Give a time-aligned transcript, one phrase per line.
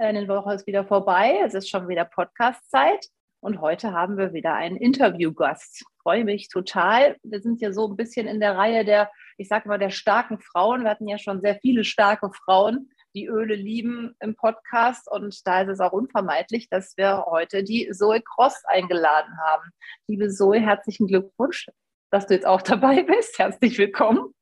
[0.00, 1.42] Eine Woche ist wieder vorbei.
[1.44, 3.08] Es ist schon wieder Podcast-Zeit.
[3.40, 5.84] Und heute haben wir wieder einen Interviewgast.
[6.02, 7.18] Freue mich total.
[7.22, 10.38] Wir sind ja so ein bisschen in der Reihe der, ich sage mal, der starken
[10.38, 10.84] Frauen.
[10.84, 15.06] Wir hatten ja schon sehr viele starke Frauen, die Öle lieben im Podcast.
[15.10, 19.68] Und da ist es auch unvermeidlich, dass wir heute die Zoe Cross eingeladen haben.
[20.08, 21.66] Liebe Zoe, herzlichen Glückwunsch,
[22.10, 23.38] dass du jetzt auch dabei bist.
[23.38, 24.32] Herzlich willkommen.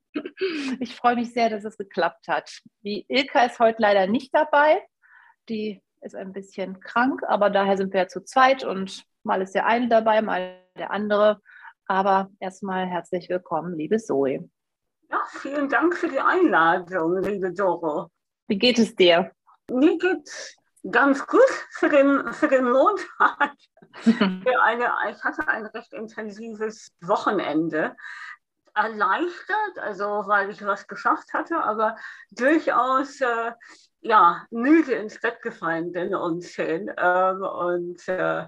[0.78, 2.60] Ich freue mich sehr, dass es geklappt hat.
[2.84, 4.82] Die Ilka ist heute leider nicht dabei.
[5.48, 9.54] Die ist ein bisschen krank, aber daher sind wir ja zu zweit und mal ist
[9.54, 11.40] der eine dabei, mal der andere.
[11.86, 14.48] Aber erstmal herzlich willkommen, liebe Zoe.
[15.10, 18.10] Ja, vielen Dank für die Einladung, liebe Doro.
[18.46, 19.32] Wie geht es dir?
[19.70, 20.56] Mir geht
[20.90, 23.54] ganz gut für den, für den Montag.
[24.02, 27.96] für eine, ich hatte ein recht intensives Wochenende.
[28.74, 31.96] Erleichtert, also weil ich was geschafft hatte, aber
[32.30, 33.52] durchaus äh,
[34.00, 36.90] ja, müde ins Bett gefallen bin und schön.
[36.96, 38.46] Ähm, und äh,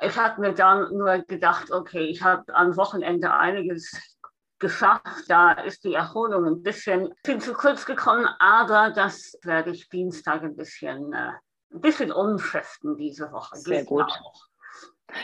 [0.00, 4.18] ich habe mir dann nur gedacht, okay, ich habe am Wochenende einiges
[4.58, 5.24] geschafft.
[5.28, 10.42] Da ist die Erholung ein bisschen, bisschen zu kurz gekommen, aber das werde ich Dienstag
[10.42, 11.32] ein bisschen, äh,
[11.72, 13.56] ein bisschen umschiften diese Woche.
[13.56, 14.04] Sehr gut.
[14.04, 14.48] Auch.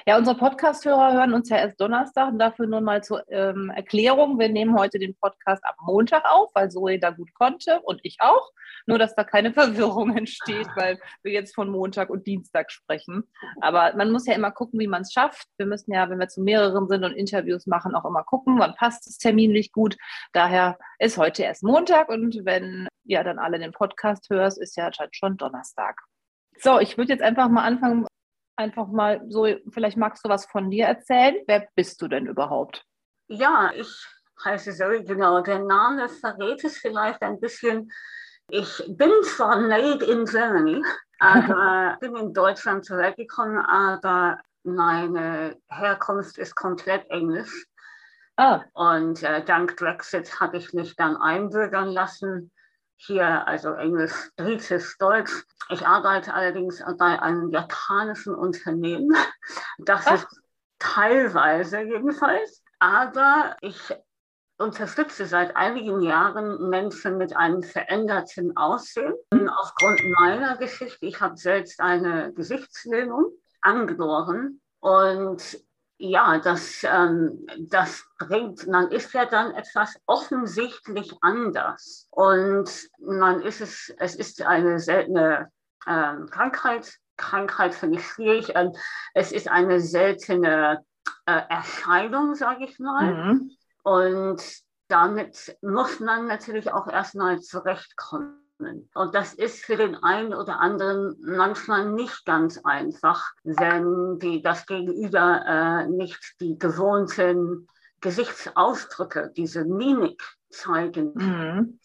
[0.07, 4.39] Ja, unsere Podcast-Hörer hören uns ja erst Donnerstag und dafür nur mal zur ähm, Erklärung.
[4.39, 8.17] Wir nehmen heute den Podcast am Montag auf, weil Zoe da gut konnte und ich
[8.21, 8.51] auch.
[8.87, 13.25] Nur, dass da keine Verwirrung entsteht, weil wir jetzt von Montag und Dienstag sprechen.
[13.61, 15.49] Aber man muss ja immer gucken, wie man es schafft.
[15.59, 18.75] Wir müssen ja, wenn wir zu mehreren sind und Interviews machen, auch immer gucken, wann
[18.75, 19.97] passt es terminlich gut.
[20.33, 24.91] Daher ist heute erst Montag und wenn ja dann alle den Podcast hörst, ist ja
[25.13, 26.01] schon Donnerstag.
[26.59, 28.07] So, ich würde jetzt einfach mal anfangen,
[28.57, 31.37] einfach mal so, vielleicht magst du was von dir erzählen.
[31.47, 32.85] Wer bist du denn überhaupt?
[33.29, 34.07] Ja, ich
[34.45, 35.41] heiße Zoe, genau.
[35.41, 37.91] Der Name verrät es vielleicht ein bisschen.
[38.49, 40.83] Ich bin zwar made in Germany,
[41.19, 47.67] aber bin in Deutschland zurückgekommen, aber meine Herkunft ist komplett Englisch.
[48.37, 48.63] Ah.
[48.73, 52.51] Und äh, dank Brexit habe ich mich dann einbürgern lassen
[52.97, 55.33] hier, also Englisch, Britisch, Deutsch.
[55.71, 59.15] Ich arbeite allerdings bei einem japanischen Unternehmen.
[59.79, 60.15] Das Ach.
[60.15, 60.27] ist
[60.79, 62.63] teilweise jedenfalls.
[62.79, 63.95] Aber ich
[64.59, 69.15] unterstütze seit einigen Jahren Menschen mit einem veränderten Aussehen.
[69.33, 73.33] Aufgrund meiner Geschichte, ich habe selbst eine Gesichtslähmung
[73.63, 75.64] angeboren und
[75.99, 82.09] ja, das, ähm, das bringt, man ist ja dann etwas offensichtlich anders.
[82.11, 85.51] Und man ist es, es ist eine seltene
[85.87, 86.99] ähm, Krankheit.
[87.17, 88.53] Krankheit finde ich schwierig.
[88.55, 88.73] Ähm,
[89.15, 90.85] es ist eine seltene
[91.27, 93.15] äh, Erscheinung, sage ich mal.
[93.15, 93.51] Mhm.
[93.83, 94.43] Und
[94.89, 98.44] damit muss man natürlich auch erstmal zurechtkommen.
[98.59, 104.67] Und das ist für den einen oder anderen manchmal nicht ganz einfach, wenn die, das
[104.67, 107.69] Gegenüber äh, nicht die gewohnten
[108.01, 111.13] Gesichtsausdrücke, diese Mimik zeigen.
[111.15, 111.81] Mhm.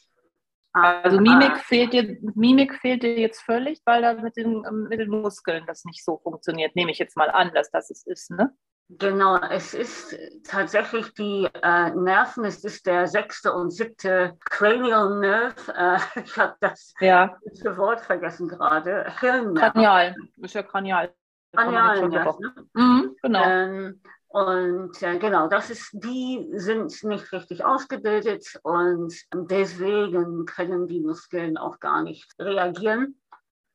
[0.72, 5.10] Also Mimik fehlt, dir, Mimik fehlt dir jetzt völlig, weil da mit den, mit den
[5.10, 6.76] Muskeln das nicht so funktioniert.
[6.76, 8.56] Nehme ich jetzt mal an, dass das es ist, ne?
[8.92, 15.72] Genau, es ist tatsächlich die äh, Nerven, es ist der sechste und siebte Cranial Nerve.
[15.76, 17.38] Äh, ich habe das ja.
[17.78, 19.06] Wort vergessen gerade.
[19.18, 21.14] Kranial, ist ja Kranial.
[21.56, 22.36] Kranial, ne?
[22.74, 23.44] mhm, genau.
[23.44, 31.02] Ähm, und äh, genau, das ist, die sind nicht richtig ausgebildet und deswegen können die
[31.02, 33.20] Muskeln auch gar nicht reagieren.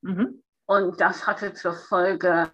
[0.03, 0.43] Mhm.
[0.67, 2.49] Und das hatte zur Folge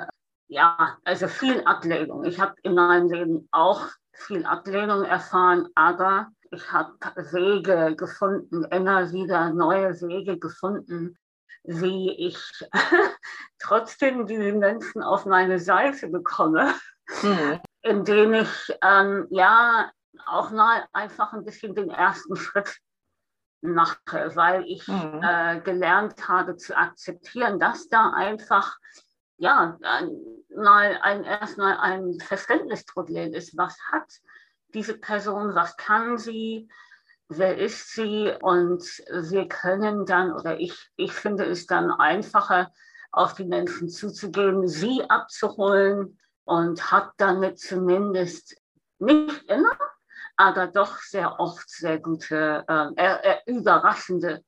[0.51, 2.25] ja, also viel Ablehnung.
[2.25, 6.93] Ich habe in meinem Leben auch viel Ablehnung erfahren, aber ich habe
[7.33, 11.17] Wege gefunden, immer wieder neue Wege gefunden,
[11.63, 12.39] wie ich
[13.61, 16.75] trotzdem diese Menschen auf meine Seite bekomme,
[17.23, 17.61] mhm.
[17.83, 19.93] indem ich ähm, ja
[20.27, 22.77] auch mal einfach ein bisschen den ersten Schritt
[23.61, 25.21] mache, weil ich mhm.
[25.23, 28.77] äh, gelernt habe zu akzeptieren, dass da einfach
[29.41, 29.79] ja,
[30.57, 33.57] mal ein, erstmal ein Verständnisproblem ist.
[33.57, 34.09] Was hat
[34.75, 36.69] diese Person, was kann sie,
[37.29, 38.33] wer ist sie?
[38.41, 42.71] Und wir können dann, oder ich, ich finde es dann einfacher,
[43.13, 48.57] auf die Menschen zuzugehen, sie abzuholen und hat damit zumindest
[48.99, 49.77] nicht immer,
[50.37, 54.45] aber doch sehr oft sehr gute, äh, äh, überraschende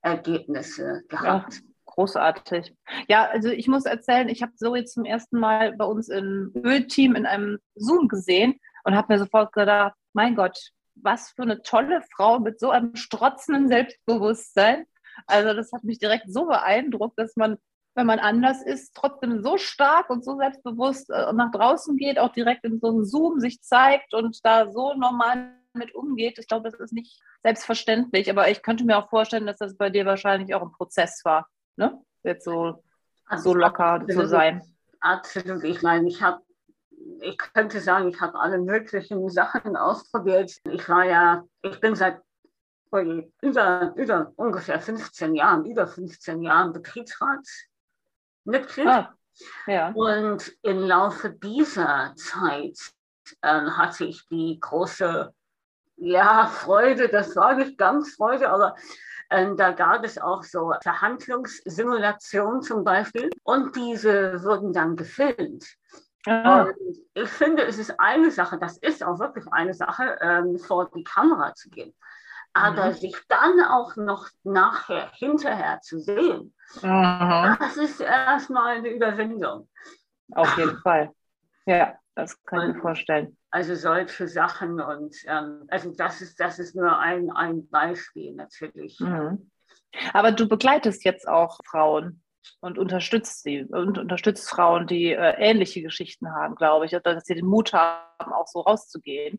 [0.00, 1.54] Ergebnisse gehabt.
[1.54, 1.60] Ja,
[1.98, 2.76] großartig.
[3.08, 7.16] Ja, also ich muss erzählen, ich habe Zoe zum ersten Mal bei uns im Ölteam
[7.16, 12.02] in einem Zoom gesehen und habe mir sofort gedacht, mein Gott, was für eine tolle
[12.14, 14.86] Frau mit so einem strotzenden Selbstbewusstsein.
[15.26, 17.56] Also das hat mich direkt so beeindruckt, dass man,
[17.96, 22.32] wenn man anders ist, trotzdem so stark und so selbstbewusst äh, nach draußen geht, auch
[22.32, 26.38] direkt in so einem Zoom sich zeigt und da so normal mit umgeht.
[26.38, 29.90] Ich glaube, das ist nicht selbstverständlich, aber ich könnte mir auch vorstellen, dass das bei
[29.90, 31.48] dir wahrscheinlich auch ein Prozess war,
[31.78, 32.02] ne?
[32.22, 32.82] Jetzt so,
[33.26, 34.62] also so locker absolut, zu sein.
[35.00, 35.64] Absolut.
[35.64, 36.42] Ich meine, ich habe
[37.20, 40.52] ich könnte sagen, ich habe alle möglichen Sachen ausprobiert.
[40.64, 42.20] Ich war ja, ich bin seit
[42.90, 48.86] über, über ungefähr 15 Jahren, über 15 Jahren Betriebsratsmitglied.
[48.86, 49.14] Ah,
[49.66, 49.90] ja.
[49.90, 52.78] Und im Laufe dieser Zeit
[53.42, 55.34] äh, hatte ich die große
[55.96, 58.74] ja, Freude, das war nicht ganz Freude, aber
[59.30, 65.66] da gab es auch so Verhandlungssimulationen zum Beispiel und diese wurden dann gefilmt.
[66.26, 66.62] Ah.
[66.62, 66.74] Und
[67.14, 71.04] ich finde, es ist eine Sache, das ist auch wirklich eine Sache, ähm, vor die
[71.04, 71.94] Kamera zu gehen.
[72.54, 72.94] Aber mhm.
[72.94, 77.56] sich dann auch noch nachher, hinterher zu sehen, mhm.
[77.58, 79.68] das ist erstmal eine Überwindung.
[80.32, 81.12] Auf jeden Fall.
[81.66, 83.36] Ja, das kann und, ich mir vorstellen.
[83.50, 88.98] Also solche Sachen und ähm, also das ist, das ist nur ein, ein Beispiel natürlich.
[88.98, 89.50] Mhm.
[90.12, 92.22] Aber du begleitest jetzt auch Frauen
[92.60, 97.36] und unterstützt sie und unterstützt Frauen, die äh, ähnliche Geschichten haben, glaube ich, dass sie
[97.36, 99.38] den Mut haben, auch so rauszugehen.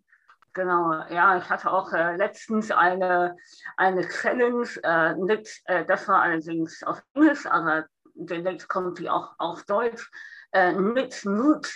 [0.54, 3.36] Genau, ja, ich hatte auch äh, letztens eine,
[3.76, 7.86] eine Challenge äh, mit, äh, das war allerdings auf Englisch, aber
[8.16, 10.10] demnächst kommt die auch auf Deutsch,
[10.54, 11.70] äh, mit Mut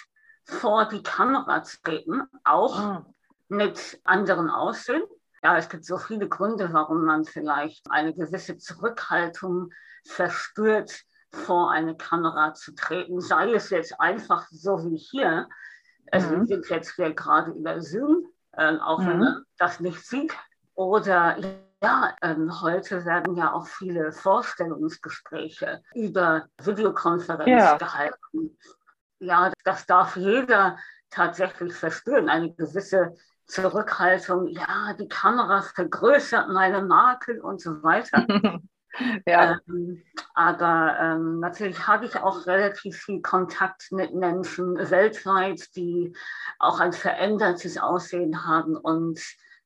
[0.45, 3.13] vor die Kamera zu treten, auch oh.
[3.49, 5.03] mit anderen Aussehen.
[5.43, 9.71] Ja, es gibt so viele Gründe, warum man vielleicht eine gewisse Zurückhaltung
[10.05, 15.49] verspürt, vor eine Kamera zu treten, sei es jetzt einfach so wie hier.
[16.11, 16.41] Also mhm.
[16.41, 19.07] wir sind jetzt hier gerade über Zoom, äh, auch mhm.
[19.07, 20.33] wenn man das nicht sieht.
[20.75, 21.37] Oder
[21.83, 27.77] ja, ähm, heute werden ja auch viele Vorstellungsgespräche über Videokonferenz ja.
[27.77, 28.57] gehalten.
[29.23, 30.77] Ja, das darf jeder
[31.09, 33.15] tatsächlich verspüren, eine gewisse
[33.45, 34.47] Zurückhaltung.
[34.47, 38.25] Ja, die Kamera vergrößert meine Makel und so weiter.
[39.25, 39.57] Ja.
[39.67, 40.03] Ähm,
[40.35, 46.15] aber ähm, natürlich habe ich auch relativ viel Kontakt mit Menschen weltweit, die
[46.59, 48.77] auch ein verändertes Aussehen haben.
[48.77, 49.19] Und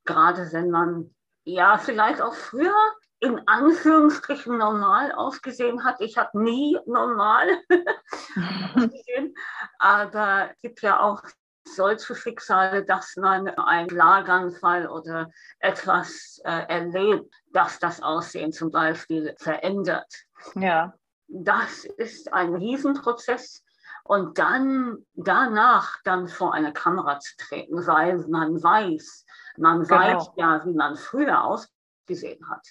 [0.05, 1.13] gerade wenn man
[1.43, 2.73] ja vielleicht auch früher
[3.19, 6.01] in Anführungsstrichen normal ausgesehen hat.
[6.01, 7.47] Ich habe nie normal
[8.75, 9.35] ausgesehen,
[9.79, 11.23] aber es gibt ja auch
[11.67, 15.29] solche Schicksale, dass man einen Schlaganfall oder
[15.59, 20.13] etwas äh, erlebt, dass das Aussehen zum Beispiel verändert.
[20.55, 20.93] Ja.
[21.27, 23.63] Das ist ein Riesenprozess.
[24.03, 29.25] Und dann danach dann vor eine Kamera zu treten, weil man weiß,
[29.57, 29.99] man genau.
[29.99, 32.65] weiß ja, wie man früher ausgesehen hat.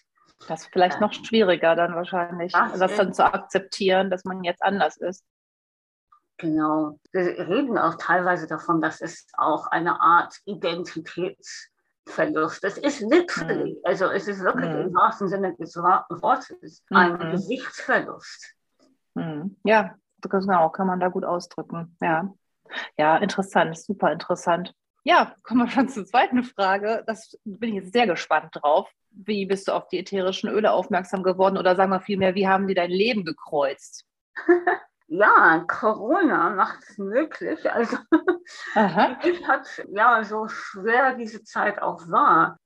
[0.48, 4.62] Das ist vielleicht noch schwieriger dann wahrscheinlich, das, das dann zu akzeptieren, dass man jetzt
[4.62, 5.24] anders ist.
[6.38, 7.00] Genau.
[7.12, 12.62] Wir reden auch teilweise davon, dass es auch eine Art Identitätsverlust.
[12.62, 13.80] Das ist literally, mhm.
[13.84, 14.80] also es ist wirklich mhm.
[14.80, 17.30] im wahrsten Sinne des Wortes ein mhm.
[17.30, 18.54] Gesichtsverlust.
[19.14, 19.56] Mhm.
[19.64, 21.96] Ja, genau, kann man da gut ausdrücken.
[22.02, 22.30] Ja,
[22.98, 24.74] ja interessant, super interessant.
[25.06, 27.04] Ja, kommen wir schon zur zweiten Frage.
[27.06, 28.90] Das bin ich jetzt sehr gespannt drauf.
[29.10, 32.66] Wie bist du auf die ätherischen Öle aufmerksam geworden oder sagen wir vielmehr, wie haben
[32.66, 34.04] die dein Leben gekreuzt?
[35.06, 37.70] ja, Corona macht es möglich.
[37.70, 37.98] Also
[39.22, 42.58] ich hat ja so schwer diese Zeit auch war.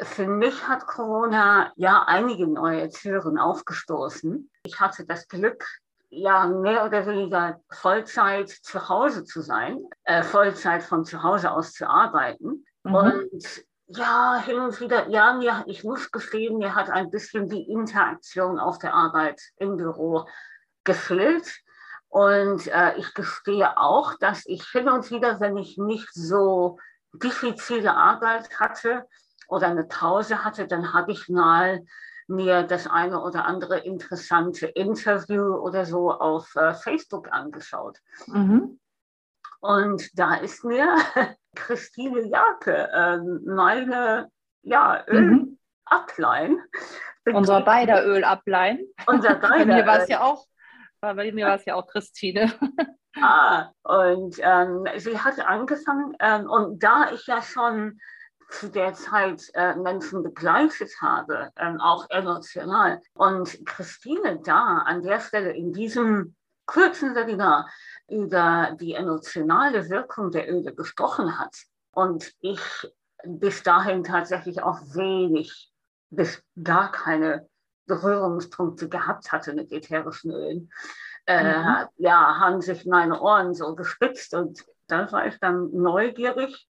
[0.00, 4.50] Für mich hat Corona ja einige neue Türen aufgestoßen.
[4.62, 5.66] Ich hatte das Glück,
[6.10, 11.72] ja mehr oder weniger Vollzeit zu Hause zu sein, äh, Vollzeit von zu Hause aus
[11.72, 12.64] zu arbeiten.
[12.82, 12.94] Mhm.
[12.94, 17.70] Und ja, hin und wieder, ja, mir, ich muss gestehen, mir hat ein bisschen die
[17.70, 20.26] Interaktion auf der Arbeit im Büro
[20.84, 21.60] gefehlt.
[22.08, 26.78] Und äh, ich gestehe auch, dass ich hin und wieder, wenn ich nicht so
[27.12, 29.06] diffizile Arbeit hatte
[29.48, 31.84] oder eine Pause hatte, dann habe ich mal
[32.28, 37.98] mir das eine oder andere interessante Interview oder so auf äh, Facebook angeschaut.
[38.26, 38.78] Mhm.
[39.60, 40.96] Und da ist mir
[41.54, 44.30] Christine Jake, äh, meine
[44.62, 46.58] ja, Ölablein.
[47.24, 47.34] Mhm.
[47.34, 48.80] Unser beider Ölablein.
[49.06, 49.48] Unser beider.
[49.58, 50.46] Bei mir war es ja auch
[51.00, 52.52] Bei mir war es ja auch Christine.
[53.20, 57.98] ah, und ähm, sie hat angefangen, ähm, und da ich ja schon
[58.48, 65.20] zu der Zeit äh, Menschen begleitet habe, ähm, auch emotional, und Christine da an der
[65.20, 66.34] Stelle in diesem
[66.66, 67.68] kurzen Webinar
[68.08, 71.54] über die emotionale Wirkung der Öle gesprochen hat.
[71.92, 72.60] Und ich
[73.24, 75.72] bis dahin tatsächlich auch wenig
[76.10, 77.48] bis gar keine
[77.86, 80.70] Berührungspunkte gehabt hatte mit ätherischen Ölen,
[81.26, 81.86] äh, mhm.
[81.96, 86.67] ja, haben sich meine Ohren so gespitzt und da war ich dann neugierig,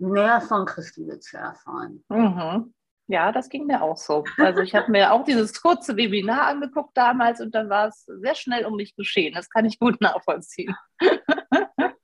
[0.00, 2.02] mehr von Christine zu erfahren.
[2.08, 2.72] Mhm.
[3.06, 4.22] Ja, das ging mir auch so.
[4.38, 8.36] Also ich habe mir auch dieses kurze Webinar angeguckt damals und dann war es sehr
[8.36, 9.34] schnell um mich geschehen.
[9.34, 10.76] Das kann ich gut nachvollziehen.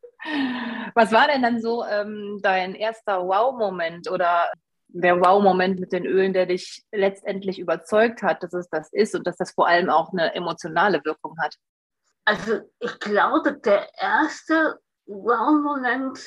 [0.95, 4.51] Was war denn dann so ähm, dein erster Wow-Moment oder
[4.89, 9.29] der Wow-Moment mit den Ölen, der dich letztendlich überzeugt hat, dass es das ist und
[9.29, 11.55] dass das vor allem auch eine emotionale Wirkung hat?
[12.25, 16.19] Also ich glaube, der erste Wow-Moment,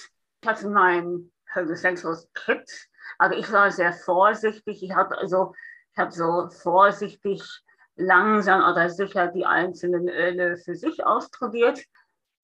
[0.41, 2.87] ich hatte mein Holy Essentials Kit,
[3.17, 4.83] aber ich war sehr vorsichtig.
[4.83, 5.53] Ich habe also,
[5.97, 7.43] ich so vorsichtig
[7.95, 11.83] langsam oder sicher die einzelnen Öle für sich ausprobiert.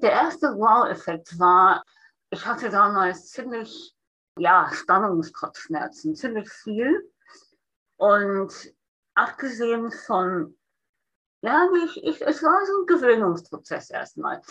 [0.01, 1.83] Der erste Wow-Effekt war,
[2.29, 3.95] ich hatte damals ziemlich
[4.38, 7.09] ja, Spannungskopfschmerzen, ziemlich viel.
[7.97, 8.74] Und
[9.13, 10.57] abgesehen von,
[11.41, 14.41] ja, ich, ich, es war so ein Gewöhnungsprozess erstmal.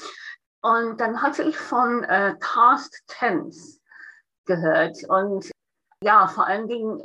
[0.63, 3.81] Und dann hatte ich von äh, Past Tense
[4.47, 4.99] gehört.
[5.09, 5.51] Und
[6.03, 7.03] ja, vor allen Dingen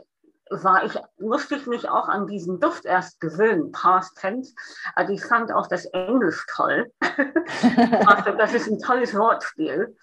[0.50, 4.54] war ich, musste ich mich auch an diesen Duft erst gewöhnen, Past Tense.
[4.96, 6.92] Also ich fand auch das Englisch toll.
[8.06, 9.96] also das ist ein tolles Wortspiel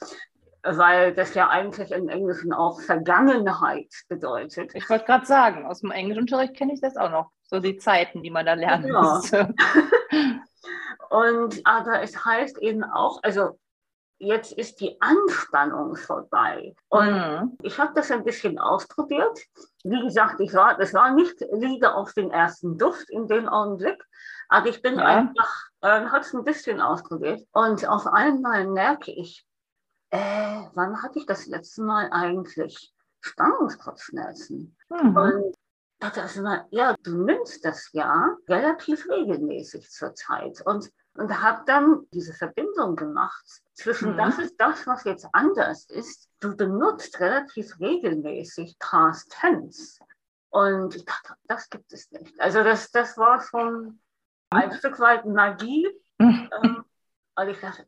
[0.67, 4.75] weil das ja eigentlich im Englischen auch Vergangenheit bedeutet.
[4.75, 8.23] Ich wollte gerade sagen, aus dem Englischunterricht kenne ich das auch noch, so die Zeiten,
[8.23, 9.01] die man da lernen ja.
[9.01, 9.55] musste.
[11.11, 13.59] Und aber es heißt eben auch, also
[14.19, 16.75] jetzt ist die Anspannung vorbei.
[16.89, 17.59] Und mhm.
[17.63, 19.41] ich habe das ein bisschen ausprobiert.
[19.85, 24.03] Wie gesagt, ich war, das war nicht Liebe auf den ersten Duft in dem Augenblick,
[24.49, 25.05] aber ich bin ja.
[25.05, 27.47] einfach, äh, habe es ein bisschen ausprobiert.
[27.53, 29.45] Und auf einmal merke ich,
[30.11, 34.77] äh, wann hatte ich das letzte Mal eigentlich Spannungskopfschmerzen?
[34.89, 35.17] Mhm.
[35.17, 35.55] Und
[35.99, 40.61] dachte also mal, ja, du nimmst das ja relativ regelmäßig zurzeit.
[40.65, 43.45] Und, und habe dann diese Verbindung gemacht
[43.75, 44.19] zwischen mhm.
[44.19, 46.29] das ist das, was jetzt anders ist.
[46.41, 50.01] Du benutzt relativ regelmäßig Past Tense.
[50.51, 52.41] Und ich dachte, das gibt es nicht.
[52.41, 54.01] Also das, das war schon
[54.51, 55.89] ein Stück weit Magie.
[56.19, 56.51] Mhm.
[56.63, 56.85] Ähm,
[57.35, 57.87] und ich dachte,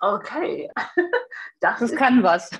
[0.00, 0.70] okay,
[1.60, 2.50] das, das kann was.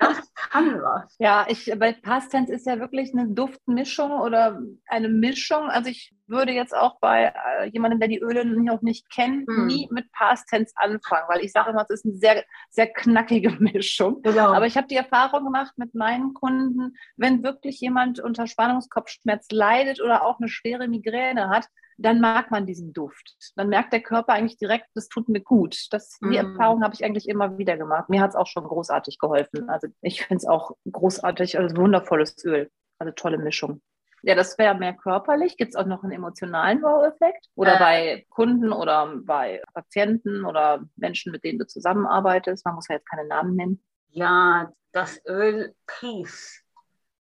[0.00, 1.14] Das kann was.
[1.18, 5.68] Ja, ich, bei Past Tense ist ja wirklich eine Duftmischung oder eine Mischung.
[5.68, 9.66] Also ich würde jetzt auch bei äh, jemandem, der die Öle noch nicht kennt, hm.
[9.66, 13.50] nie mit Past Tense anfangen, weil ich sage immer, es ist eine sehr, sehr knackige
[13.60, 14.22] Mischung.
[14.22, 14.54] Genau.
[14.54, 20.00] Aber ich habe die Erfahrung gemacht mit meinen Kunden, wenn wirklich jemand unter Spannungskopfschmerz leidet
[20.00, 21.66] oder auch eine schwere Migräne hat,
[22.02, 23.36] dann mag man diesen Duft.
[23.56, 25.86] Dann merkt der Körper eigentlich direkt, das tut mir gut.
[25.90, 26.52] Das, die mm.
[26.52, 28.08] Erfahrung habe ich eigentlich immer wieder gemacht.
[28.08, 29.68] Mir hat es auch schon großartig geholfen.
[29.68, 32.70] Also ich finde es auch großartig, also wundervolles Öl.
[32.98, 33.82] Also tolle Mischung.
[34.22, 35.56] Ja, das wäre mehr körperlich.
[35.56, 37.46] Gibt es auch noch einen emotionalen Wow-Effekt?
[37.54, 37.78] Oder äh.
[37.78, 42.64] bei Kunden oder bei Patienten oder Menschen, mit denen du zusammenarbeitest?
[42.64, 43.82] Man muss ja jetzt keine Namen nennen.
[44.08, 46.62] Ja, das Öl Peace.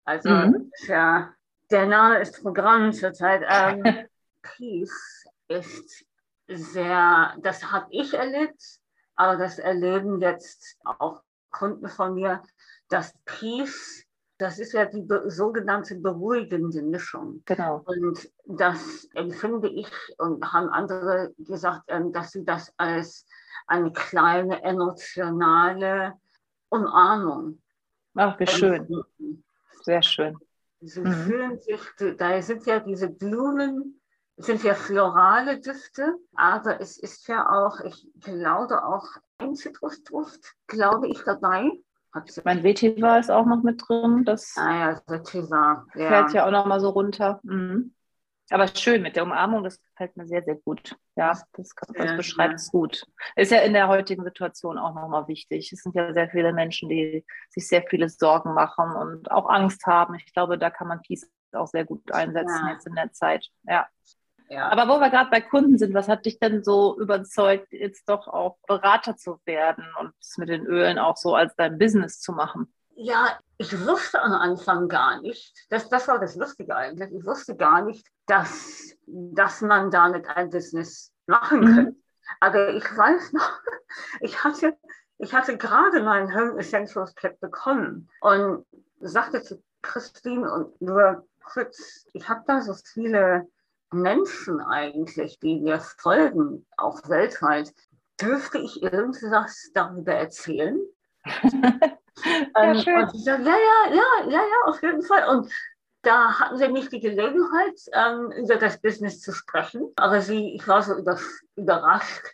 [0.06, 0.72] Also mhm.
[0.88, 1.34] ja,
[1.70, 3.44] der Name ist Programm zurzeit.
[3.48, 3.84] Ähm,
[4.56, 6.06] Peace ist
[6.48, 8.80] sehr, das habe ich erlebt,
[9.16, 12.42] aber das erleben jetzt auch Kunden von mir,
[12.90, 14.06] dass Peace,
[14.38, 17.42] das ist ja die sogenannte beruhigende Mischung.
[17.46, 17.84] Genau.
[17.86, 23.26] Und das empfinde ich und haben andere gesagt, ähm, dass sie das als
[23.66, 26.14] eine kleine emotionale
[26.70, 27.62] Umarmung.
[28.16, 29.04] Ach, wie schön.
[29.82, 30.38] Sehr schön.
[30.82, 31.14] Sie mhm.
[31.14, 31.82] fühlen sich,
[32.18, 33.97] da sind ja diese Blumen,
[34.38, 39.06] sind ja florale Düfte, aber es ist ja auch, ich glaube auch
[39.40, 41.72] ein Zitrusduft, glaube ich, dabei.
[42.46, 44.24] Mein Vetiver ist auch noch mit drin.
[44.26, 45.86] Das ah ja, Vetiver.
[45.96, 46.10] Ja.
[46.10, 47.40] fällt ja auch noch mal so runter.
[47.44, 47.94] Mhm.
[48.50, 50.96] Aber schön mit der Umarmung, das gefällt mir sehr, sehr gut.
[51.16, 53.06] Ja, das, das beschreibt es gut.
[53.36, 55.74] Ist ja in der heutigen Situation auch nochmal wichtig.
[55.74, 59.86] Es sind ja sehr viele Menschen, die sich sehr viele Sorgen machen und auch Angst
[59.86, 60.16] haben.
[60.16, 62.72] Ich glaube, da kann man Peace auch sehr gut einsetzen ja.
[62.72, 63.48] jetzt in der Zeit.
[63.64, 63.88] Ja.
[64.50, 64.70] Ja.
[64.70, 68.28] Aber wo wir gerade bei Kunden sind, was hat dich denn so überzeugt, jetzt doch
[68.28, 72.32] auch Berater zu werden und es mit den Ölen auch so als dein Business zu
[72.32, 72.74] machen?
[72.96, 77.56] Ja, ich wusste am Anfang gar nicht, das, das war das Lustige eigentlich, ich wusste
[77.56, 81.76] gar nicht, dass, dass man damit ein Business machen mhm.
[81.76, 81.96] kann.
[82.40, 83.60] Aber ich weiß noch,
[84.22, 84.78] ich hatte,
[85.18, 88.66] ich hatte gerade meinen Home Essentials Kit bekommen und
[89.00, 93.48] sagte zu Christine und nur kurz, ich habe da so viele
[93.92, 97.74] Menschen eigentlich, die mir folgen, auch weltweit.
[98.20, 100.80] Dürfte ich irgendwas darüber erzählen?
[101.26, 101.98] ja,
[102.56, 105.28] ähm, und sie sagt, ja, ja, ja, ja, ja, auf jeden Fall.
[105.30, 105.52] Und
[106.02, 109.92] da hatten sie nicht die Gelegenheit, ähm, über das Business zu sprechen.
[109.98, 111.20] Aber sie, ich war so über,
[111.56, 112.26] überrascht,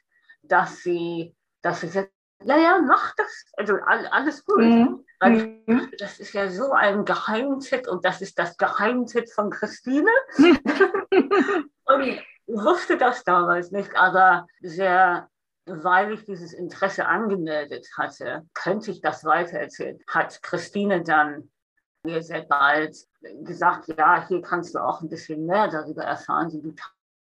[0.43, 2.11] dass sie, dass sie sagt,
[2.43, 3.45] ja, ja, mach das.
[3.53, 4.59] Also alles gut.
[4.59, 5.05] Mhm.
[5.23, 5.89] Weil mhm.
[5.97, 10.11] das ist ja so ein Geheimtipp und das ist das Geheimtipp von Christine.
[10.37, 15.29] und ich wusste das damals nicht, aber sehr,
[15.65, 19.97] weil ich dieses Interesse angemeldet hatte, könnte ich das weitererzählen.
[20.07, 21.49] Hat Christine dann
[22.03, 22.97] mir sehr bald
[23.43, 26.75] gesagt, ja, hier kannst du auch ein bisschen mehr darüber erfahren, wie du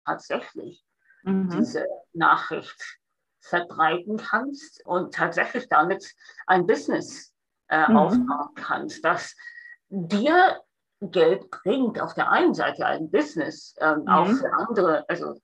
[0.05, 0.85] tatsächlich
[1.23, 1.49] mhm.
[1.49, 2.99] diese Nachricht
[3.41, 6.15] verbreiten kannst und tatsächlich damit
[6.47, 7.33] ein Business
[7.69, 7.97] äh, mhm.
[7.97, 9.35] aufbauen kannst, das
[9.89, 10.61] dir
[11.01, 12.01] Geld bringt.
[12.01, 14.09] Auf der einen Seite ein Business, ähm, mhm.
[14.09, 15.35] auch für andere, also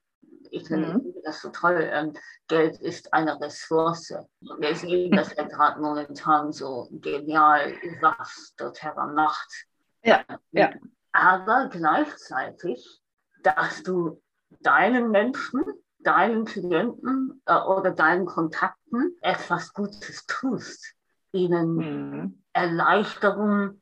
[0.50, 1.14] ich finde mhm.
[1.24, 1.88] das so toll.
[1.90, 2.12] Ähm,
[2.48, 4.14] Geld ist eine Ressource.
[4.58, 9.66] Wir sehen das ja gerade momentan so genial, was doTERRA macht.
[10.04, 10.70] Ja, ja.
[11.12, 13.02] Aber gleichzeitig,
[13.42, 14.20] dass du
[14.60, 15.62] deinen Menschen,
[16.00, 20.94] deinen Klienten äh, oder deinen Kontakten etwas Gutes tust,
[21.32, 22.42] ihnen mhm.
[22.52, 23.80] Erleichterung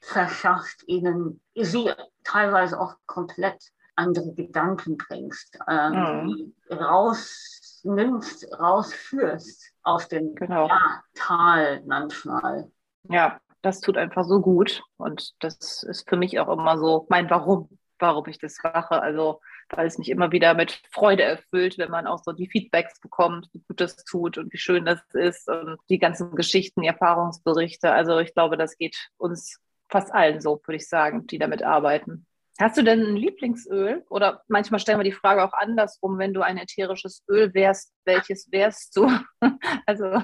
[0.00, 1.90] verschafft, ihnen sie
[2.24, 6.54] teilweise auch komplett andere Gedanken bringst, ähm, mhm.
[6.70, 10.68] rausnimmst, rausführst aus dem genau.
[10.68, 12.70] ja, Tal manchmal.
[13.08, 17.28] Ja, das tut einfach so gut und das ist für mich auch immer so mein
[17.28, 19.02] Warum, warum ich das mache.
[19.02, 23.00] Also weil es mich immer wieder mit Freude erfüllt, wenn man auch so die Feedbacks
[23.00, 26.88] bekommt, wie gut das tut und wie schön das ist und die ganzen Geschichten, die
[26.88, 27.90] Erfahrungsberichte.
[27.90, 32.26] Also ich glaube, das geht uns fast allen so, würde ich sagen, die damit arbeiten.
[32.60, 34.04] Hast du denn ein Lieblingsöl?
[34.10, 38.50] Oder manchmal stellen wir die Frage auch andersrum, wenn du ein ätherisches Öl wärst, welches
[38.52, 39.10] wärst du?
[39.86, 40.22] also.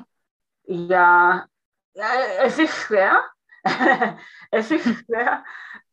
[0.68, 1.46] Ja,
[1.94, 2.08] ja,
[2.42, 3.24] es ist schwer.
[4.50, 5.44] es ist schwer.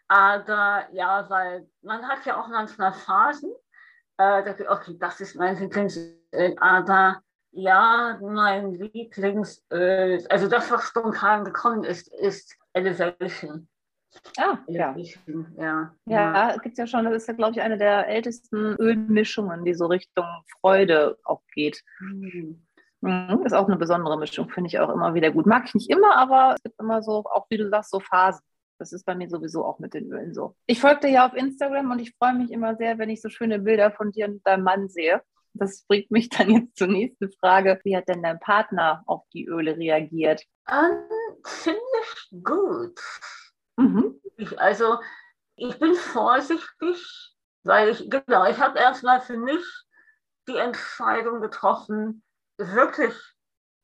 [0.08, 3.52] Aber ja, weil man hat ja auch manchmal Phasen,
[4.18, 6.20] äh, da okay, das ist mein Lieblingsöl.
[6.58, 13.68] Aber ja, mein Lieblingsöl, also das, was spontan gekommen ist, ist Elevation.
[14.38, 14.96] Ah, ja.
[15.58, 19.66] Ja, ja gibt es ja schon, das ist ja, glaube ich, eine der ältesten Ölmischungen,
[19.66, 20.26] die so Richtung
[20.60, 21.84] Freude auch geht.
[22.00, 22.64] Mhm.
[23.02, 25.46] Mhm, ist auch eine besondere Mischung, finde ich auch immer wieder gut.
[25.46, 28.42] Mag ich nicht immer, aber es gibt immer so, auch wie du sagst, so Phasen.
[28.78, 30.56] Das ist bei mir sowieso auch mit den Ölen so.
[30.66, 33.30] Ich folge dir ja auf Instagram und ich freue mich immer sehr, wenn ich so
[33.30, 35.22] schöne Bilder von dir und deinem Mann sehe.
[35.54, 37.80] Das bringt mich dann jetzt zur nächsten Frage.
[37.84, 40.44] Wie hat denn dein Partner auf die Öle reagiert?
[40.68, 41.04] Um,
[41.44, 43.00] ziemlich gut.
[43.78, 44.20] Mhm.
[44.38, 44.98] Ich, also
[45.56, 49.64] ich bin vorsichtig, weil ich, genau, ich habe erstmal für mich
[50.48, 52.24] die Entscheidung getroffen,
[52.58, 53.14] wirklich,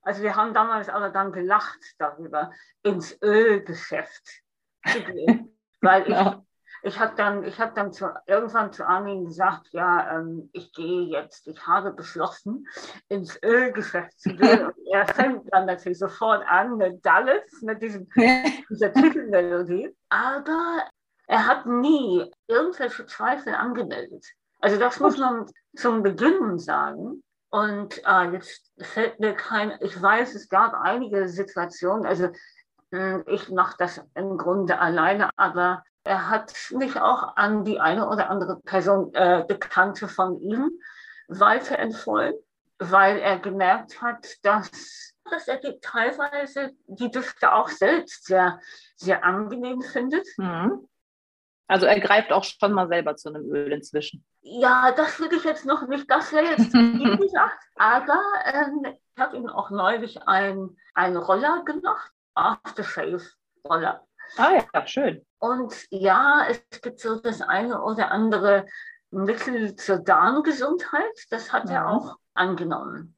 [0.02, 2.52] also wir haben damals aber dann gelacht darüber,
[2.84, 4.42] ins Ölgeschäft
[4.86, 5.56] zu gehen.
[5.82, 6.44] weil ich, ja.
[6.84, 11.04] ich habe dann, ich hab dann zu, irgendwann zu Armin gesagt, ja, ähm, ich gehe
[11.04, 12.68] jetzt, ich habe beschlossen,
[13.08, 14.66] ins Ölgeschäft zu gehen.
[14.66, 18.08] Und er fängt dann natürlich sofort an mit Dallas, mit diesem,
[18.70, 19.96] dieser Titelmelodie.
[20.10, 20.84] Aber
[21.28, 24.26] er hat nie irgendwelche Zweifel angemeldet.
[24.62, 27.24] Also das muss man zum Beginn sagen.
[27.52, 32.30] Und äh, jetzt fällt mir kein, ich weiß, es gab einige Situationen, also
[32.92, 38.30] ich mache das im Grunde alleine, aber er hat mich auch an die eine oder
[38.30, 40.72] andere Person, äh, Bekannte von ihm,
[41.28, 42.34] weiterempfohlen,
[42.80, 48.60] weil er gemerkt hat, dass, dass er die teilweise die Düfte auch selbst sehr,
[48.96, 50.28] sehr angenehm findet.
[50.38, 50.88] Mhm.
[51.68, 54.26] Also er greift auch schon mal selber zu einem Öl inzwischen.
[54.42, 57.64] Ja, das würde ich jetzt noch nicht, das wäre jetzt wie gesagt.
[57.76, 64.06] Aber ähm, ich habe ihm auch neulich einen Roller gemacht, Aftershave-Roller.
[64.38, 65.26] Ah ja, schön.
[65.40, 68.66] Und ja, es gibt so das eine oder andere
[69.12, 71.76] Mittel zur Darmgesundheit, das hat ja.
[71.76, 73.16] er auch angenommen.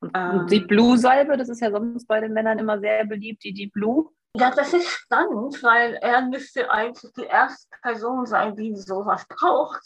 [0.00, 3.54] Und ähm, die Blue-Salbe, das ist ja sonst bei den Männern immer sehr beliebt, die
[3.54, 4.10] Deep Blue.
[4.36, 9.80] Ja, das ist spannend, weil er müsste eigentlich die erste Person sein, die sowas braucht.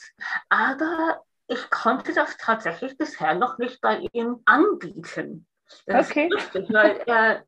[0.48, 5.46] Aber ich konnte das tatsächlich bisher noch nicht bei ihm anbieten.
[5.86, 6.28] Das okay.
[6.30, 7.44] Lustig, weil er,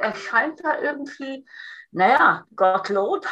[0.00, 1.46] er scheint da irgendwie,
[1.90, 3.26] naja, Gottlob,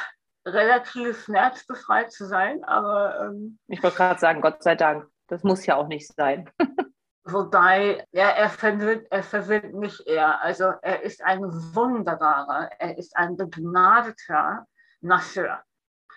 [0.45, 3.21] relativ schmerzbefreit zu sein, aber.
[3.21, 5.07] Ähm, ich wollte gerade sagen, Gott sei Dank.
[5.29, 6.51] Das muss ja auch nicht sein.
[7.25, 10.43] Wobei, ja, er verwirrt, er verwirrt mich eher.
[10.43, 14.67] Also er ist ein wunderbarer, er ist ein begnadeter
[15.03, 15.63] Masseur.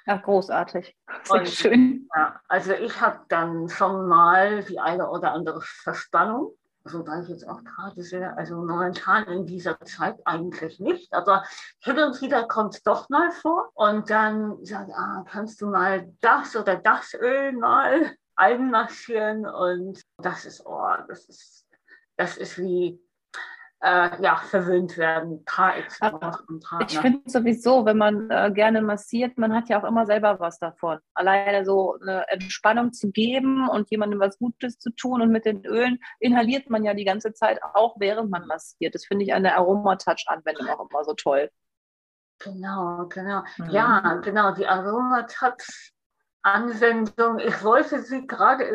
[0.05, 0.95] Ja, großartig.
[1.23, 2.09] Sehr Und, schön.
[2.15, 7.47] Ja, also ich habe dann schon mal die eine oder andere Verspannung, wobei ich jetzt
[7.47, 11.43] auch gerade sehe, also momentan in dieser Zeit eigentlich nicht, aber
[11.79, 16.11] hin und wieder kommt es doch mal vor und dann sagt, ah, kannst du mal
[16.21, 21.67] das oder das Öl mal einmarschieren und das ist, oh, das ist,
[22.17, 22.99] das ist wie
[23.81, 25.43] äh, ja, verwöhnt werden.
[26.87, 30.59] ich finde sowieso, wenn man äh, gerne massiert, man hat ja auch immer selber was
[30.59, 30.99] davon.
[31.15, 35.65] Alleine so eine Entspannung zu geben und jemandem was Gutes zu tun und mit den
[35.65, 38.93] Ölen inhaliert man ja die ganze Zeit auch, während man massiert.
[38.93, 41.49] Das finde ich an der Aromatouch-Anwendung auch immer so toll.
[42.39, 43.43] Genau, genau.
[43.57, 43.69] Mhm.
[43.71, 45.91] Ja, genau, die Aromatouch
[46.43, 47.37] Anwendung.
[47.37, 48.65] Ich wollte sie gerade,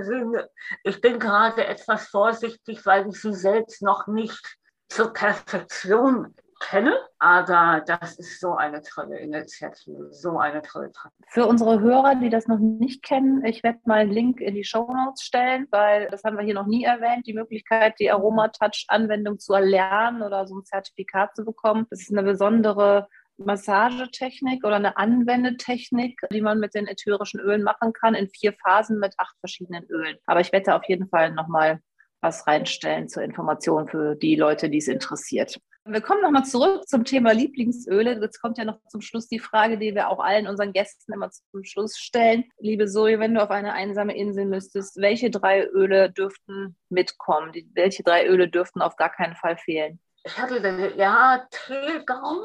[0.84, 4.56] ich bin gerade etwas vorsichtig, weil ich sie selbst noch nicht
[4.88, 11.10] zur Perfektion kenne, aber das ist so eine tolle Initiative, so eine tolle Sache.
[11.28, 14.64] Für unsere Hörer, die das noch nicht kennen, ich werde mal einen Link in die
[14.64, 19.38] Show Notes stellen, weil das haben wir hier noch nie erwähnt, die Möglichkeit, die Aromatouch-Anwendung
[19.38, 21.86] zu erlernen oder so ein Zertifikat zu bekommen.
[21.90, 27.92] Das ist eine besondere Massagetechnik oder eine Anwendetechnik, die man mit den ätherischen Ölen machen
[27.92, 30.16] kann, in vier Phasen mit acht verschiedenen Ölen.
[30.24, 31.80] Aber ich da auf jeden Fall nochmal
[32.26, 35.60] was reinstellen zur Information für die Leute, die es interessiert.
[35.84, 38.20] Wir kommen nochmal zurück zum Thema Lieblingsöle.
[38.20, 41.30] Jetzt kommt ja noch zum Schluss die Frage, die wir auch allen unseren Gästen immer
[41.30, 42.42] zum Schluss stellen.
[42.58, 47.52] Liebe Zoe, wenn du auf eine einsame Insel müsstest, welche drei Öle dürften mitkommen?
[47.74, 50.00] welche drei Öle dürften auf gar keinen Fall fehlen?
[50.24, 52.40] Ich hatte, ja, Teegaum.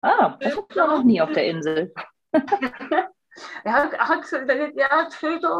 [0.00, 1.92] Ah, das hatten wir noch nie auf der Insel.
[2.32, 4.32] hat, hat
[4.74, 5.08] ja,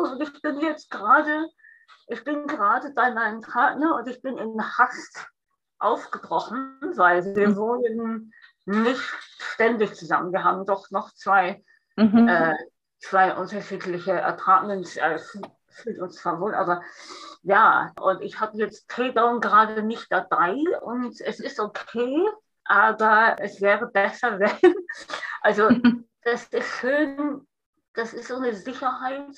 [0.01, 1.49] und ich bin jetzt gerade
[2.07, 5.27] ich bin gerade bei meinem Partner und ich bin in Hast
[5.79, 7.57] aufgebrochen, weil wir mhm.
[7.57, 8.33] wohnen
[8.65, 9.03] nicht
[9.55, 10.33] ständig zusammen.
[10.33, 11.63] Wir haben doch noch zwei,
[11.97, 12.29] mhm.
[12.29, 12.55] äh,
[12.99, 14.97] zwei unterschiedliche Apartments.
[14.97, 15.19] Äh,
[15.75, 16.83] fühlt uns zwar wohl, aber
[17.43, 22.27] ja, und ich habe jetzt Paydown gerade nicht dabei und es ist okay,
[22.65, 24.75] aber es wäre besser, wenn,
[25.43, 25.69] also
[26.23, 27.47] das ist schön,
[27.95, 29.37] das ist so eine Sicherheit,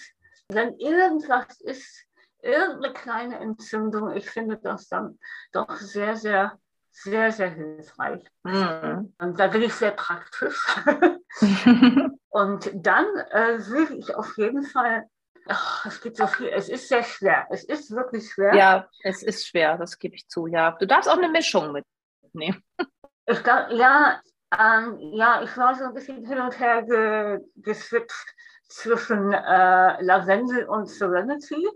[0.48, 2.05] wenn irgendwas ist,
[2.46, 5.18] irgendeine kleine Entzündung, ich finde das dann
[5.52, 6.58] doch sehr, sehr,
[6.90, 8.24] sehr, sehr hilfreich.
[8.44, 9.14] Mhm.
[9.18, 10.64] Und da bin ich sehr praktisch.
[12.30, 15.08] und dann äh, will ich auf jeden Fall
[15.48, 16.48] Ach, es gibt so viel.
[16.48, 17.46] Es ist sehr schwer.
[17.50, 18.54] Es ist wirklich schwer.
[18.54, 20.46] Ja, es ist schwer, das gebe ich zu.
[20.46, 22.62] Ja, du darfst auch eine Mischung mitnehmen.
[23.28, 24.20] Ich glaub, ja,
[24.56, 28.36] ähm, ja, ich war so ein bisschen hin und her ge geswitcht
[28.68, 31.66] zwischen äh, Lavendel und Serenity.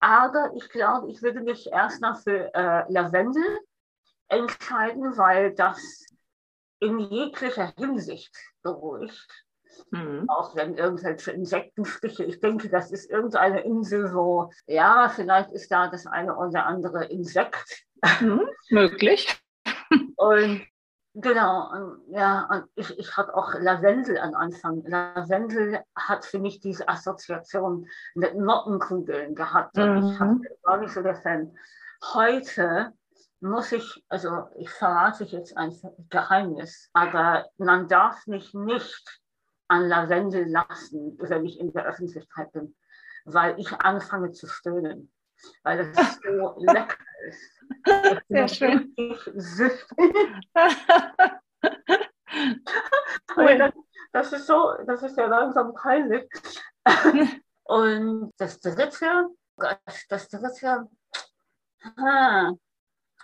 [0.00, 3.60] Aber ich glaube, ich würde mich erstmal für äh, Lavendel
[4.28, 6.06] entscheiden, weil das
[6.80, 9.28] in jeglicher Hinsicht beruhigt.
[9.90, 10.28] Mhm.
[10.28, 15.88] Auch wenn irgendwelche Insektenstiche, ich denke, das ist irgendeine Insel, wo, ja, vielleicht ist da
[15.88, 17.84] das eine oder andere Insekt.
[18.20, 19.42] Mhm, möglich.
[20.16, 20.66] Und
[21.20, 24.82] Genau, und, ja, und ich, ich hatte auch Lavendel am Anfang.
[24.84, 29.76] Lavendel hat für mich diese Assoziation mit Mottenkugeln gehabt.
[29.76, 30.42] Mhm.
[30.44, 31.56] Ich war nicht so der Fan.
[32.14, 32.92] Heute
[33.40, 35.74] muss ich, also ich verrate jetzt ein
[36.10, 39.20] Geheimnis, aber man darf mich nicht
[39.68, 42.74] an Lavendel lassen, wenn ich in der Öffentlichkeit bin,
[43.24, 45.12] weil ich anfange zu stöhnen,
[45.62, 47.09] weil es so lecker ist.
[48.28, 48.94] Sehr schön.
[53.36, 53.72] cool.
[54.12, 56.28] das, ist so, das ist ja langsam peinlich.
[57.64, 59.28] Und das dritte,
[60.08, 60.88] das dritte,
[61.96, 62.52] ah,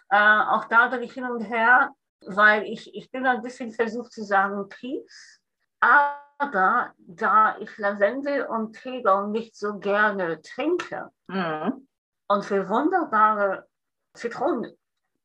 [0.08, 4.12] äh, auch da bin ich hin und her, weil ich, ich bin ein bisschen versucht
[4.12, 5.40] zu sagen Peace,
[5.80, 11.88] aber da ich Lavendel und Tegel nicht so gerne trinke mhm.
[12.28, 13.66] und für wunderbare
[14.16, 14.72] Zitronen,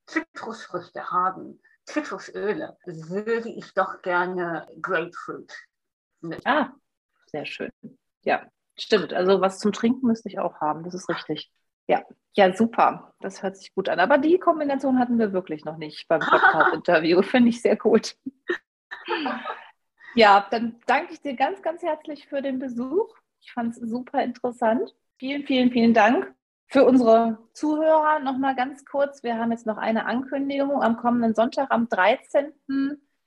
[0.05, 5.53] Zitrusfrüchte haben, Zitrusöle, würde ich doch gerne Grapefruit
[6.21, 6.45] mit.
[6.45, 6.71] Ah,
[7.25, 7.71] sehr schön.
[8.23, 9.13] Ja, stimmt.
[9.13, 11.51] Also was zum Trinken müsste ich auch haben, das ist richtig.
[11.87, 13.13] Ja, ja, super.
[13.19, 13.99] Das hört sich gut an.
[13.99, 17.21] Aber die Kombination hatten wir wirklich noch nicht beim Podcast-Interview.
[17.23, 18.15] Finde ich sehr gut.
[20.15, 23.13] Ja, dann danke ich dir ganz, ganz herzlich für den Besuch.
[23.41, 24.95] Ich fand es super interessant.
[25.17, 26.33] Vielen, vielen, vielen Dank.
[26.71, 30.81] Für unsere Zuhörer noch mal ganz kurz, wir haben jetzt noch eine Ankündigung.
[30.81, 32.53] Am kommenden Sonntag, am 13.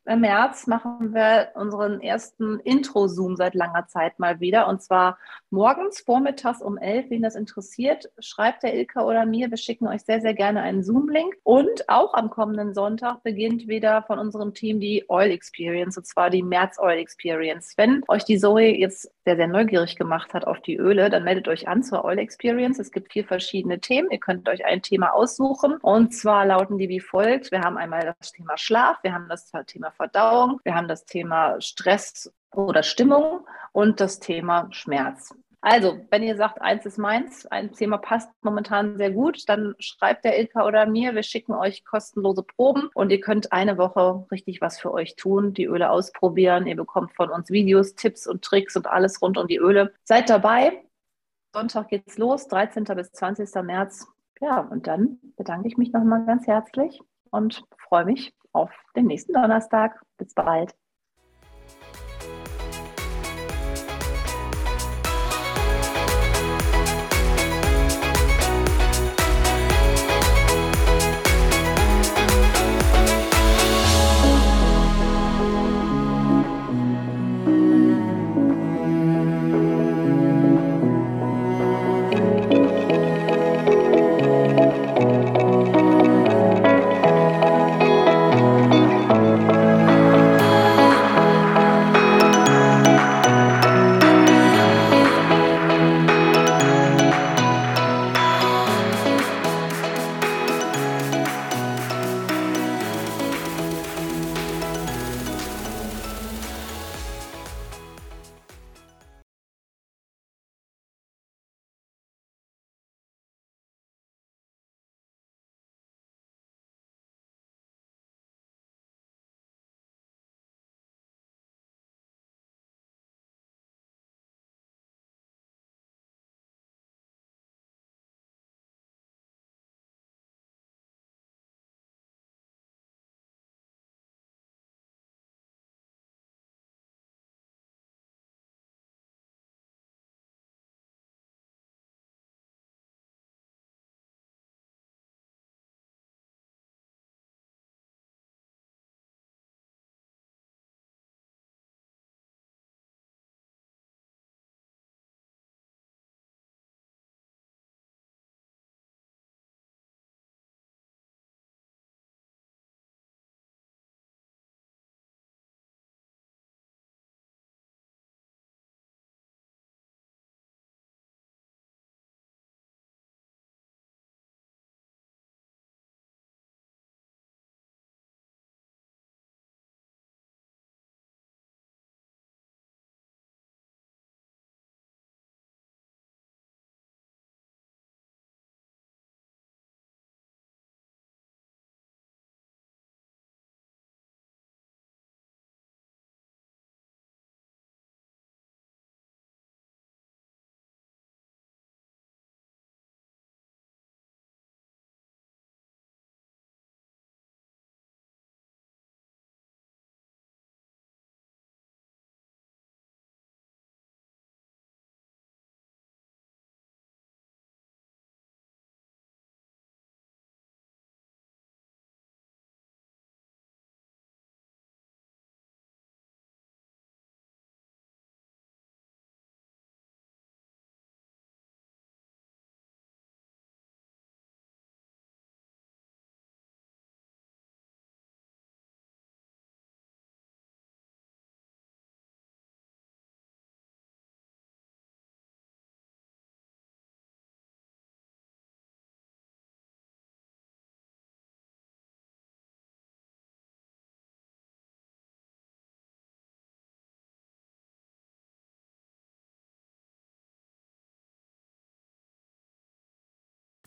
[0.07, 4.69] im März machen wir unseren ersten Intro-Zoom seit langer Zeit mal wieder.
[4.69, 5.19] Und zwar
[5.51, 7.11] morgens, vormittags um 11.
[7.11, 9.51] Wen das interessiert, schreibt der Ilka oder mir.
[9.51, 11.37] Wir schicken euch sehr, sehr gerne einen Zoom-Link.
[11.43, 16.29] Und auch am kommenden Sonntag beginnt wieder von unserem Team die Oil Experience, und zwar
[16.29, 17.75] die März Oil Experience.
[17.77, 21.49] Wenn euch die Zoe jetzt sehr, sehr neugierig gemacht hat auf die Öle, dann meldet
[21.49, 22.79] euch an zur Oil Experience.
[22.79, 24.11] Es gibt vier verschiedene Themen.
[24.11, 25.77] Ihr könnt euch ein Thema aussuchen.
[25.79, 27.51] Und zwar lauten die wie folgt.
[27.51, 31.61] Wir haben einmal das Thema Schlaf, wir haben das Thema Verdauung, wir haben das Thema
[31.61, 35.35] Stress oder Stimmung und das Thema Schmerz.
[35.67, 40.27] Also, wenn ihr sagt, eins ist meins, ein Thema passt momentan sehr gut, dann schreibt
[40.27, 41.15] der Ilka oder mir.
[41.15, 45.55] Wir schicken euch kostenlose Proben und ihr könnt eine Woche richtig was für euch tun,
[45.55, 46.67] die Öle ausprobieren.
[46.67, 49.95] Ihr bekommt von uns Videos, Tipps und Tricks und alles rund um die Öle.
[50.05, 50.85] Seid dabei.
[51.55, 52.85] Sonntag geht's los, 13.
[52.85, 53.63] bis 20.
[53.63, 54.07] März.
[54.43, 59.35] Ja, und dann bedanke ich mich nochmal ganz herzlich und freue mich auf den nächsten
[59.35, 60.01] Donnerstag.
[60.17, 60.75] Bis bald.